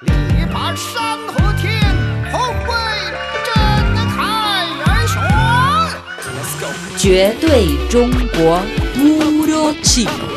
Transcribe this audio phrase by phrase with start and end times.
[0.00, 1.80] 力拔山河天，
[2.32, 2.74] 后会
[3.46, 3.54] 震
[4.16, 5.22] 开元雄。
[6.34, 6.66] Let's go。
[6.98, 8.60] 绝对中国
[8.96, 10.34] Puro Chino.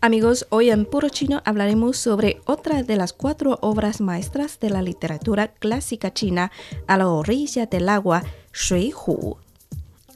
[0.00, 4.80] Amigos, hoy en Puro Chino hablaremos sobre otra de las cuatro obras maestras de la
[4.80, 6.52] literatura clásica china,
[6.86, 8.22] A la orilla del agua,
[8.52, 9.36] Shui Hu.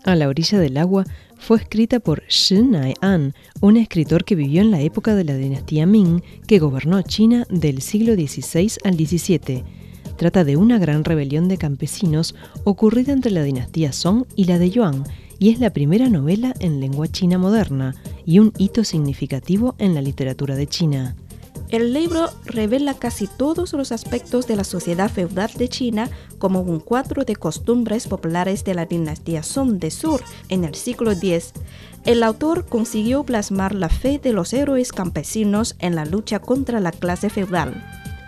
[0.04, 1.04] A la orilla del agua
[1.38, 5.86] fue escrita por Shi Nai-an, un escritor que vivió en la época de la dinastía
[5.86, 9.62] Ming, que gobernó China del siglo XVI al XVII.
[10.16, 12.34] Trata de una gran rebelión de campesinos
[12.64, 15.04] ocurrida entre la dinastía Song y la de Yuan,
[15.38, 17.94] y es la primera novela en lengua china moderna
[18.26, 21.16] y un hito significativo en la literatura de China.
[21.72, 26.80] El libro revela casi todos los aspectos de la sociedad feudal de China, como un
[26.80, 31.54] cuadro de costumbres populares de la dinastía Song de Sur en el siglo X.
[32.04, 36.92] El autor consiguió plasmar la fe de los héroes campesinos en la lucha contra la
[36.92, 37.82] clase feudal.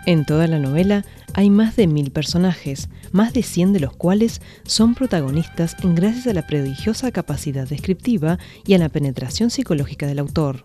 [0.07, 4.41] En toda la novela hay más de mil personajes, más de 100 de los cuales
[4.63, 10.63] son protagonistas gracias a la prodigiosa capacidad descriptiva y a la penetración psicológica del autor.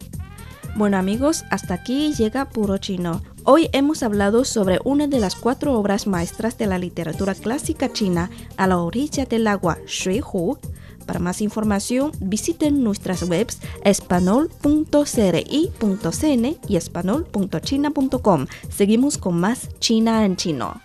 [0.77, 3.21] Bueno amigos, hasta aquí llega Puro Chino.
[3.45, 8.31] Hoy hemos hablado sobre una de las cuatro obras maestras de la literatura clásica china,
[8.57, 10.59] A la orilla del agua, Shui Hu.
[11.07, 18.47] Para más información, visiten nuestras webs espanol.cri.cn y espanol.china.com.
[18.69, 20.81] Seguimos con más China en chino.